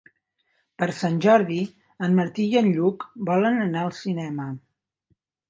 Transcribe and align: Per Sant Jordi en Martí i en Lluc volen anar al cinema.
Per 0.83 0.87
Sant 0.99 1.19
Jordi 1.25 1.57
en 2.07 2.15
Martí 2.21 2.47
i 2.55 2.59
en 2.63 2.71
Lluc 2.79 3.07
volen 3.29 3.61
anar 3.67 3.85
al 3.85 3.95
cinema. 4.01 4.51